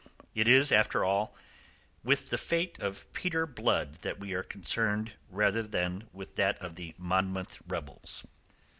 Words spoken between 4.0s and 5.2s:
that we are concerned